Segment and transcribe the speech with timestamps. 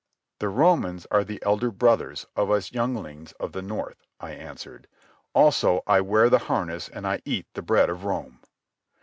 [0.39, 4.87] "The Romans are the elder brothers of us younglings of the north," I answered.
[5.35, 8.39] "Also, I wear the harness and I eat the bread of Rome."